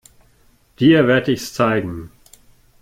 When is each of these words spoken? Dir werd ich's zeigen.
Dir 0.79 1.05
werd 1.05 1.27
ich's 1.27 1.53
zeigen. 1.53 2.09